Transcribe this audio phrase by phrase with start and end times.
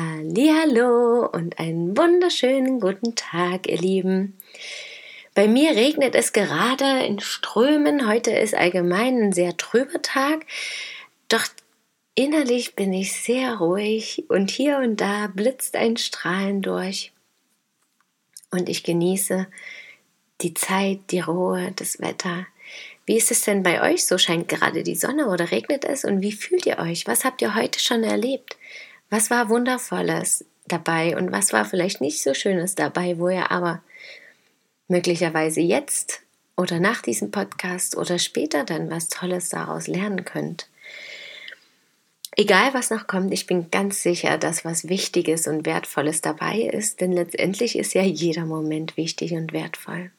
[0.00, 4.38] Hallo und einen wunderschönen guten Tag, ihr Lieben.
[5.34, 8.08] Bei mir regnet es gerade in Strömen.
[8.08, 10.46] Heute ist allgemein ein sehr trüber Tag.
[11.28, 11.44] Doch
[12.14, 17.10] innerlich bin ich sehr ruhig und hier und da blitzt ein Strahlen durch.
[18.52, 19.48] Und ich genieße
[20.42, 22.46] die Zeit, die Ruhe, das Wetter.
[23.04, 24.06] Wie ist es denn bei euch?
[24.06, 26.04] So scheint gerade die Sonne oder regnet es?
[26.04, 27.08] Und wie fühlt ihr euch?
[27.08, 28.56] Was habt ihr heute schon erlebt?
[29.10, 33.82] Was war Wundervolles dabei und was war vielleicht nicht so Schönes dabei, wo ihr aber
[34.88, 36.22] möglicherweise jetzt
[36.56, 40.68] oder nach diesem Podcast oder später dann was Tolles daraus lernen könnt.
[42.36, 47.00] Egal was noch kommt, ich bin ganz sicher, dass was Wichtiges und Wertvolles dabei ist,
[47.00, 50.10] denn letztendlich ist ja jeder Moment wichtig und wertvoll.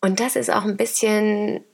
[0.00, 1.64] Und das ist auch ein bisschen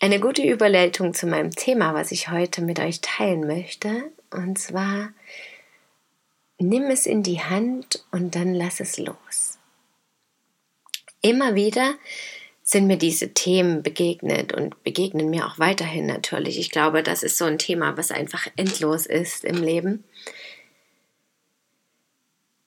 [0.00, 4.10] eine gute Überleitung zu meinem Thema, was ich heute mit euch teilen möchte.
[4.30, 5.12] Und zwar,
[6.58, 9.58] nimm es in die Hand und dann lass es los.
[11.22, 11.94] Immer wieder
[12.62, 16.58] sind mir diese Themen begegnet und begegnen mir auch weiterhin natürlich.
[16.58, 20.04] Ich glaube, das ist so ein Thema, was einfach endlos ist im Leben.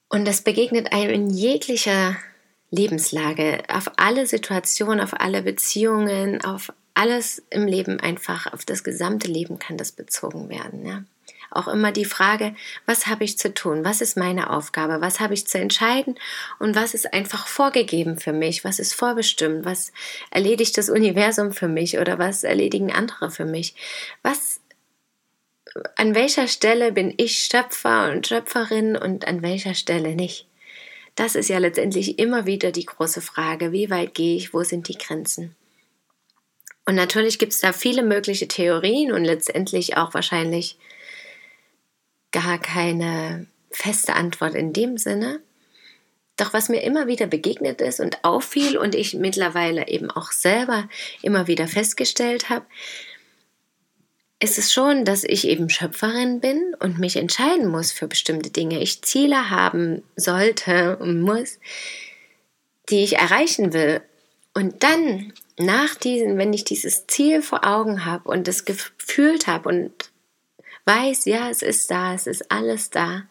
[0.09, 2.17] Und das begegnet einem in jeglicher
[2.69, 9.27] Lebenslage, auf alle Situationen, auf alle Beziehungen, auf alles im Leben einfach, auf das gesamte
[9.27, 10.85] Leben kann das bezogen werden.
[10.85, 11.03] Ja
[11.55, 13.85] auch immer die Frage, was habe ich zu tun?
[13.85, 15.01] Was ist meine Aufgabe?
[15.01, 16.15] Was habe ich zu entscheiden?
[16.59, 18.63] Und was ist einfach vorgegeben für mich?
[18.63, 19.65] Was ist vorbestimmt?
[19.65, 19.91] Was
[20.31, 23.75] erledigt das Universum für mich oder was erledigen andere für mich?
[24.21, 24.59] Was
[25.95, 30.47] an welcher Stelle bin ich Schöpfer und Schöpferin und an welcher Stelle nicht?
[31.15, 34.87] Das ist ja letztendlich immer wieder die große Frage, wie weit gehe ich, wo sind
[34.87, 35.55] die Grenzen?
[36.85, 40.77] Und natürlich gibt es da viele mögliche Theorien und letztendlich auch wahrscheinlich
[42.33, 45.39] gar keine feste Antwort in dem Sinne.
[46.35, 50.89] Doch was mir immer wieder begegnet ist und auffiel und ich mittlerweile eben auch selber
[51.21, 52.65] immer wieder festgestellt habe,
[54.39, 58.81] ist es schon, dass ich eben Schöpferin bin und mich entscheiden muss für bestimmte Dinge.
[58.81, 61.59] Ich Ziele haben sollte und muss,
[62.89, 64.01] die ich erreichen will.
[64.53, 69.69] Und dann, nach diesen, wenn ich dieses Ziel vor Augen habe und es gefühlt habe
[69.69, 69.91] und
[70.85, 73.23] weiß, ja, es ist da, es ist alles da,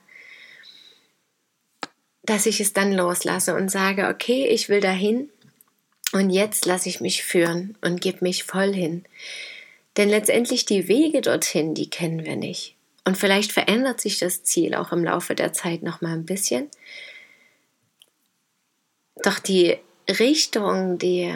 [2.23, 5.31] dass ich es dann loslasse und sage, okay, ich will dahin
[6.13, 9.05] und jetzt lasse ich mich führen und gebe mich voll hin.
[9.97, 12.77] Denn letztendlich die Wege dorthin, die kennen wir nicht.
[13.05, 16.71] Und vielleicht verändert sich das Ziel auch im Laufe der Zeit noch mal ein bisschen.
[19.23, 19.77] Doch die
[20.09, 21.35] Richtung, die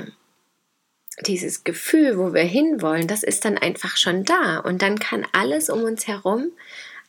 [1.24, 5.70] dieses Gefühl, wo wir hinwollen, das ist dann einfach schon da und dann kann alles
[5.70, 6.52] um uns herum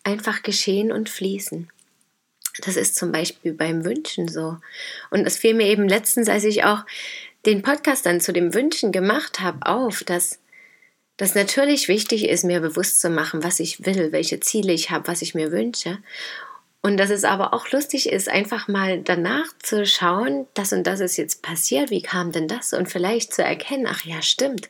[0.03, 1.69] einfach geschehen und fließen.
[2.61, 4.57] Das ist zum Beispiel beim Wünschen so.
[5.11, 6.85] Und es fiel mir eben letztens, als ich auch
[7.45, 10.39] den Podcast dann zu dem Wünschen gemacht habe, auf, dass
[11.17, 15.07] das natürlich wichtig ist, mir bewusst zu machen, was ich will, welche Ziele ich habe,
[15.07, 15.99] was ich mir wünsche.
[16.87, 21.01] Und dass es aber auch lustig ist, einfach mal danach zu schauen, das und das
[21.01, 22.71] ist jetzt passiert, wie kam denn das?
[22.71, 24.69] Und vielleicht zu erkennen, ach ja, stimmt,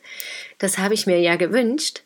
[0.58, 2.02] das habe ich mir ja gewünscht.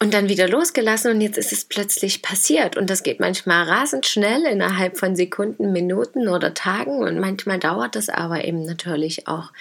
[0.00, 2.78] Und dann wieder losgelassen und jetzt ist es plötzlich passiert.
[2.78, 7.00] Und das geht manchmal rasend schnell innerhalb von Sekunden, Minuten oder Tagen.
[7.00, 9.52] Und manchmal dauert das aber eben natürlich auch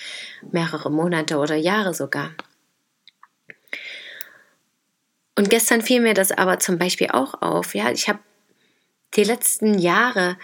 [0.54, 2.32] mehrere Monate oder Jahre sogar.
[5.38, 7.76] Und gestern fiel mir das aber zum Beispiel auch auf.
[7.76, 8.20] Ja, ich habe
[9.16, 10.38] die letzten Jahre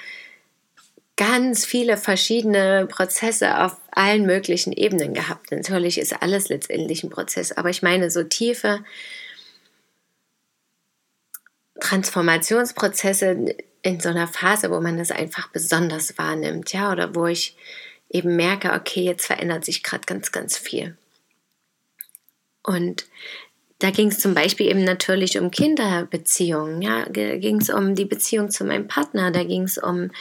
[1.16, 5.51] ganz viele verschiedene Prozesse auf allen möglichen Ebenen gehabt.
[5.51, 8.83] Natürlich ist alles letztendlich ein Prozess, aber ich meine so tiefe
[11.81, 17.56] Transformationsprozesse in so einer Phase, wo man das einfach besonders wahrnimmt, ja, oder wo ich
[18.10, 20.98] eben merke, okay, jetzt verändert sich gerade ganz, ganz viel.
[22.63, 23.06] Und
[23.80, 28.52] da ging es zum Beispiel eben natürlich um Kinderbeziehungen, ja, ging es um die Beziehung
[28.52, 30.12] zu meinem Partner, da ging es um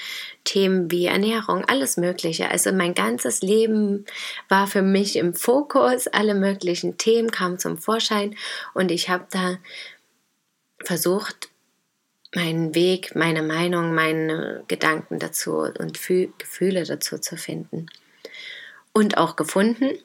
[0.45, 2.51] Themen wie Ernährung, alles Mögliche.
[2.51, 4.07] Also mein ganzes Leben
[4.49, 8.37] war für mich im Fokus, alle möglichen Themen kamen zum Vorschein
[8.75, 9.59] und ich habe da
[10.85, 11.51] versucht,
[12.35, 15.99] meinen Weg, meine Meinung, meine Gedanken dazu und
[16.39, 17.87] Gefühle dazu zu finden.
[18.93, 19.99] Und auch gefunden.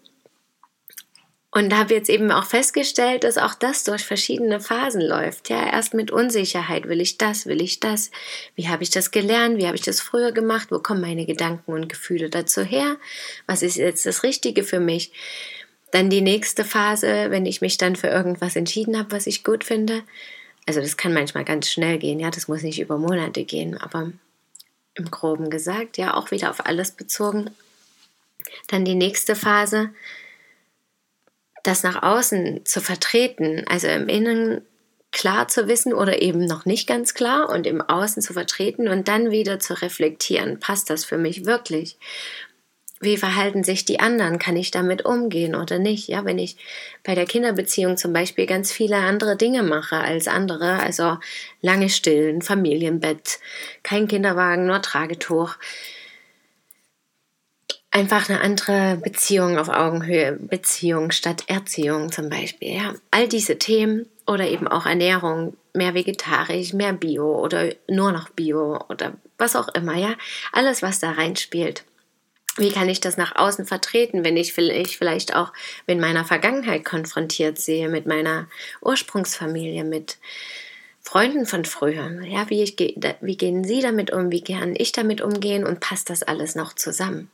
[1.56, 5.52] Und habe jetzt eben auch festgestellt, dass auch das durch verschiedene Phasen läuft.
[5.52, 6.90] Ja, erst mit Unsicherheit.
[6.90, 7.46] Will ich das?
[7.46, 8.10] Will ich das?
[8.56, 9.60] Wie habe ich das gelernt?
[9.60, 10.70] Wie habe ich das früher gemacht?
[10.72, 12.98] Wo kommen meine Gedanken und Gefühle dazu her?
[13.46, 15.12] Was ist jetzt das Richtige für mich?
[15.92, 19.64] Dann die nächste Phase, wenn ich mich dann für irgendwas entschieden habe, was ich gut
[19.64, 20.02] finde.
[20.66, 22.20] Also das kann manchmal ganz schnell gehen.
[22.20, 23.78] Ja, das muss nicht über Monate gehen.
[23.78, 24.12] Aber
[24.96, 27.52] im Groben gesagt, ja, auch wieder auf alles bezogen.
[28.70, 29.92] Dann die nächste Phase
[31.63, 34.62] das nach außen zu vertreten, also im Innen
[35.12, 39.07] klar zu wissen oder eben noch nicht ganz klar und im Außen zu vertreten und
[39.07, 41.98] dann wieder zu reflektieren, passt das für mich wirklich?
[43.00, 44.39] Wie verhalten sich die anderen?
[44.39, 46.07] Kann ich damit umgehen oder nicht?
[46.07, 46.56] Ja, wenn ich
[47.04, 51.18] bei der Kinderbeziehung zum Beispiel ganz viele andere Dinge mache als andere, also
[51.62, 53.39] lange stillen, Familienbett,
[53.83, 55.56] kein Kinderwagen, nur Tragetuch,
[57.94, 62.74] einfach eine andere Beziehung auf Augenhöhe, Beziehung statt Erziehung zum Beispiel.
[62.75, 68.30] Ja, all diese Themen oder eben auch Ernährung, mehr vegetarisch, mehr Bio oder nur noch
[68.30, 69.95] Bio oder was auch immer.
[69.95, 70.16] Ja,
[70.51, 71.84] alles was da reinspielt.
[72.57, 75.54] Wie kann ich das nach außen vertreten, wenn ich vielleicht auch
[75.88, 78.48] mit meiner Vergangenheit konfrontiert sehe, mit meiner
[78.81, 80.18] Ursprungsfamilie, mit
[81.01, 82.22] Freunden von früher?
[82.24, 84.31] Ja, wie, ich, wie gehen Sie damit um?
[84.31, 85.63] Wie kann ich damit umgehen?
[85.66, 87.30] Und passt das alles noch zusammen?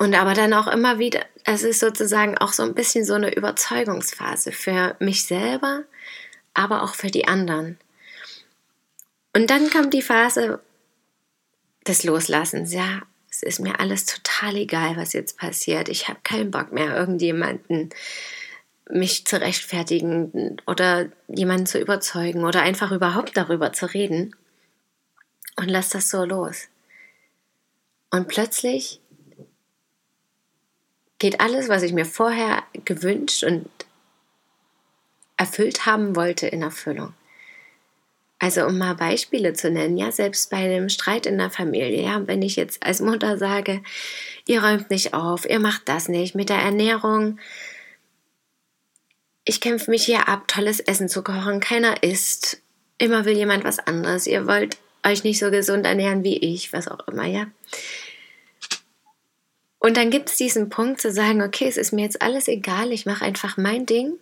[0.00, 3.34] Und aber dann auch immer wieder, es ist sozusagen auch so ein bisschen so eine
[3.34, 5.84] Überzeugungsphase für mich selber,
[6.54, 7.78] aber auch für die anderen.
[9.34, 10.58] Und dann kommt die Phase
[11.86, 12.72] des Loslassens.
[12.72, 15.90] Ja, es ist mir alles total egal, was jetzt passiert.
[15.90, 17.90] Ich habe keinen Bock mehr, irgendjemanden
[18.88, 24.34] mich zu rechtfertigen oder jemanden zu überzeugen oder einfach überhaupt darüber zu reden.
[25.56, 26.68] Und lass das so los.
[28.08, 29.02] Und plötzlich
[31.20, 33.68] geht alles, was ich mir vorher gewünscht und
[35.36, 37.14] erfüllt haben wollte, in Erfüllung.
[38.40, 42.26] Also um mal Beispiele zu nennen, ja, selbst bei einem Streit in der Familie, ja,
[42.26, 43.82] wenn ich jetzt als Mutter sage,
[44.48, 47.38] ihr räumt nicht auf, ihr macht das nicht mit der Ernährung,
[49.44, 52.62] ich kämpfe mich hier ab, tolles Essen zu kochen, keiner isst,
[52.96, 56.88] immer will jemand was anderes, ihr wollt euch nicht so gesund ernähren wie ich, was
[56.88, 57.46] auch immer, ja.
[59.80, 62.92] Und dann gibt es diesen Punkt zu sagen, okay, es ist mir jetzt alles egal,
[62.92, 64.12] ich mache einfach mein Ding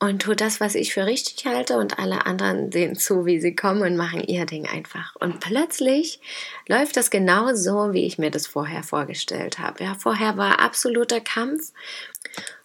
[0.00, 3.54] und tue das, was ich für richtig halte und alle anderen sehen zu, wie sie
[3.54, 5.14] kommen und machen ihr Ding einfach.
[5.16, 6.20] Und plötzlich
[6.68, 9.84] läuft das genau so, wie ich mir das vorher vorgestellt habe.
[9.84, 11.72] Ja, vorher war absoluter Kampf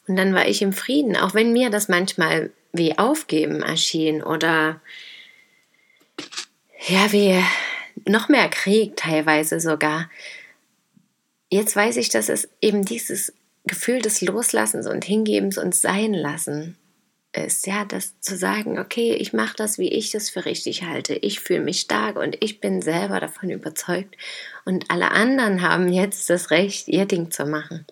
[0.08, 4.82] und dann war ich im Frieden, auch wenn mir das manchmal wie Aufgeben erschien oder
[6.88, 7.44] ja, wie
[8.06, 10.10] noch mehr Krieg teilweise sogar
[11.50, 13.34] jetzt weiß ich, dass es eben dieses
[13.66, 16.78] Gefühl des Loslassens und Hingebens und Sein lassen
[17.32, 21.14] ist, ja, das zu sagen, okay, ich mache das, wie ich das für richtig halte.
[21.14, 24.16] Ich fühle mich stark und ich bin selber davon überzeugt
[24.66, 27.86] und alle anderen haben jetzt das Recht, ihr Ding zu machen.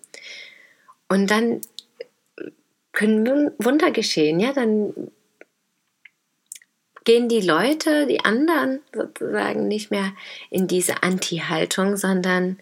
[1.07, 1.61] Und dann
[2.91, 5.11] können Wunder geschehen, ja, dann
[7.03, 10.13] gehen die Leute, die anderen sozusagen nicht mehr
[10.49, 12.59] in diese Anti-Haltung, sondern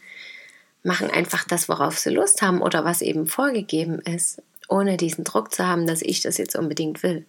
[0.86, 5.54] machen einfach das, worauf sie Lust haben oder was eben vorgegeben ist, ohne diesen Druck
[5.54, 7.26] zu haben, dass ich das jetzt unbedingt will.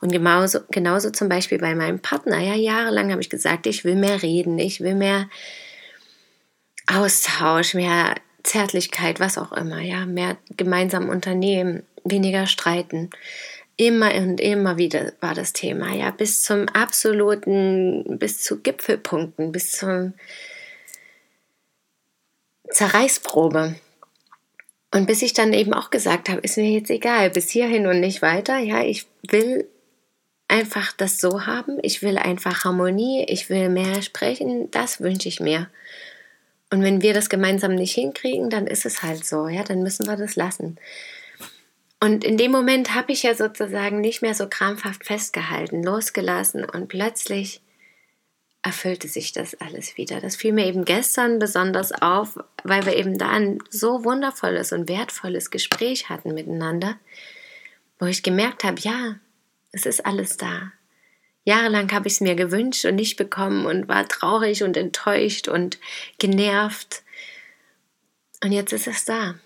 [0.00, 2.38] Und genauso, genauso zum Beispiel bei meinem Partner.
[2.38, 5.28] Ja, jahrelang habe ich gesagt, ich will mehr reden, ich will mehr
[6.86, 13.10] Austausch, mehr Zärtlichkeit, was auch immer, ja, mehr gemeinsam unternehmen, weniger streiten.
[13.76, 19.72] Immer und immer wieder war das Thema, ja, bis zum absoluten, bis zu Gipfelpunkten, bis
[19.72, 20.14] zum
[22.70, 23.76] Zerreißprobe.
[24.92, 28.00] Und bis ich dann eben auch gesagt habe, ist mir jetzt egal, bis hierhin und
[28.00, 28.58] nicht weiter.
[28.58, 29.68] Ja, ich will
[30.48, 31.78] einfach das so haben.
[31.82, 33.24] Ich will einfach Harmonie.
[33.28, 34.70] Ich will mehr sprechen.
[34.70, 35.68] Das wünsche ich mir.
[36.70, 39.48] Und wenn wir das gemeinsam nicht hinkriegen, dann ist es halt so.
[39.48, 40.78] Ja, dann müssen wir das lassen.
[42.02, 46.88] Und in dem Moment habe ich ja sozusagen nicht mehr so krampfhaft festgehalten, losgelassen und
[46.88, 47.60] plötzlich
[48.62, 50.20] erfüllte sich das alles wieder.
[50.20, 54.88] Das fiel mir eben gestern besonders auf, weil wir eben da ein so wundervolles und
[54.88, 56.98] wertvolles Gespräch hatten miteinander,
[57.98, 59.16] wo ich gemerkt habe, ja,
[59.72, 60.72] es ist alles da.
[61.44, 65.78] Jahrelang habe ich es mir gewünscht und nicht bekommen und war traurig und enttäuscht und
[66.18, 67.02] genervt.
[68.44, 69.36] Und jetzt ist es da.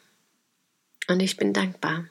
[1.09, 2.07] Und ich bin dankbar.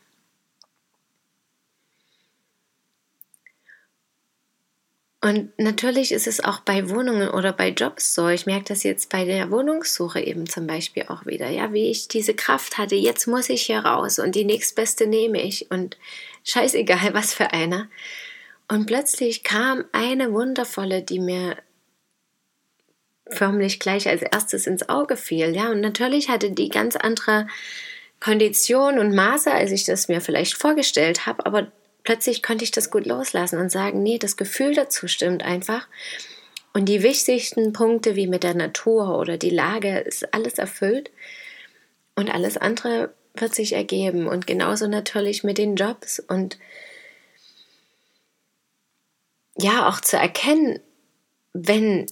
[5.23, 8.27] Und natürlich ist es auch bei Wohnungen oder bei Jobs so.
[8.27, 11.49] Ich merke das jetzt bei der Wohnungssuche eben zum Beispiel auch wieder.
[11.49, 15.41] Ja, wie ich diese Kraft hatte, jetzt muss ich hier raus und die nächstbeste nehme
[15.41, 15.97] ich und
[16.43, 17.89] scheißegal, was für eine.
[18.67, 21.55] Und plötzlich kam eine wundervolle, die mir
[23.29, 25.55] förmlich gleich als erstes ins Auge fiel.
[25.55, 27.47] Ja, und natürlich hatte die ganz andere
[28.19, 31.71] Kondition und Maße, als ich das mir vielleicht vorgestellt habe, aber
[32.03, 35.87] plötzlich konnte ich das gut loslassen und sagen, nee, das Gefühl dazu stimmt einfach.
[36.73, 41.11] Und die wichtigsten Punkte wie mit der Natur oder die Lage ist alles erfüllt
[42.15, 46.57] und alles andere wird sich ergeben und genauso natürlich mit den Jobs und
[49.57, 50.79] ja, auch zu erkennen,
[51.53, 52.07] wenn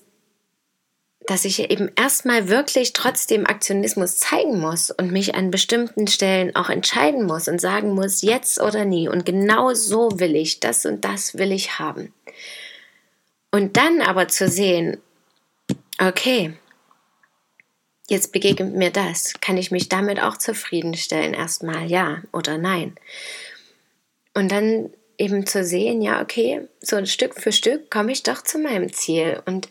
[1.31, 6.69] dass ich eben erstmal wirklich trotzdem Aktionismus zeigen muss und mich an bestimmten Stellen auch
[6.69, 9.07] entscheiden muss und sagen muss, jetzt oder nie.
[9.07, 12.13] Und genau so will ich, das und das will ich haben.
[13.49, 14.97] Und dann aber zu sehen,
[16.01, 16.51] okay,
[18.09, 19.35] jetzt begegnet mir das.
[19.39, 21.33] Kann ich mich damit auch zufriedenstellen?
[21.33, 22.95] Erstmal ja oder nein.
[24.33, 28.59] Und dann eben zu sehen, ja, okay, so Stück für Stück komme ich doch zu
[28.59, 29.41] meinem Ziel.
[29.45, 29.69] Und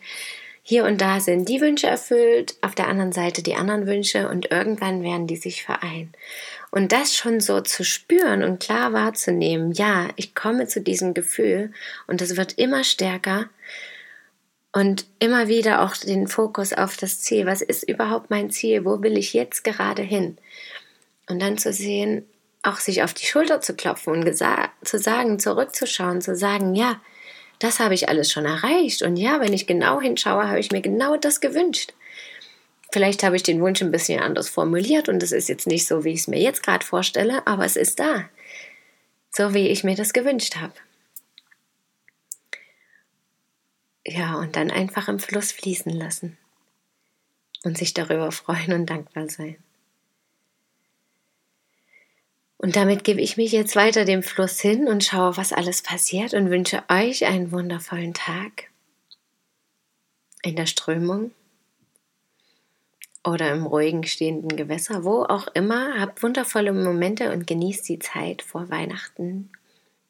[0.63, 4.51] hier und da sind die Wünsche erfüllt, auf der anderen Seite die anderen Wünsche und
[4.51, 6.13] irgendwann werden die sich vereinen.
[6.69, 11.73] Und das schon so zu spüren und klar wahrzunehmen, ja, ich komme zu diesem Gefühl
[12.07, 13.49] und es wird immer stärker
[14.71, 17.45] und immer wieder auch den Fokus auf das Ziel.
[17.45, 18.85] Was ist überhaupt mein Ziel?
[18.85, 20.37] Wo will ich jetzt gerade hin?
[21.27, 22.25] Und dann zu sehen,
[22.63, 24.37] auch sich auf die Schulter zu klopfen und
[24.83, 27.01] zu sagen, zurückzuschauen, zu sagen, ja,
[27.61, 29.03] das habe ich alles schon erreicht.
[29.03, 31.93] Und ja, wenn ich genau hinschaue, habe ich mir genau das gewünscht.
[32.91, 36.03] Vielleicht habe ich den Wunsch ein bisschen anders formuliert und es ist jetzt nicht so,
[36.03, 38.27] wie ich es mir jetzt gerade vorstelle, aber es ist da.
[39.29, 40.73] So wie ich mir das gewünscht habe.
[44.05, 46.37] Ja, und dann einfach im Fluss fließen lassen
[47.63, 49.57] und sich darüber freuen und dankbar sein.
[52.61, 56.35] Und damit gebe ich mich jetzt weiter dem Fluss hin und schaue, was alles passiert
[56.35, 58.69] und wünsche euch einen wundervollen Tag
[60.43, 61.31] in der Strömung
[63.23, 65.99] oder im ruhigen stehenden Gewässer, wo auch immer.
[65.99, 69.49] Habt wundervolle Momente und genießt die Zeit vor Weihnachten.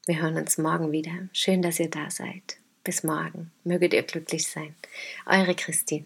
[0.06, 1.30] Wir hören uns morgen wieder.
[1.32, 2.58] Schön, dass ihr da seid.
[2.84, 3.52] Bis morgen.
[3.64, 4.76] Möget ihr glücklich sein.
[5.26, 6.06] Eure Christine.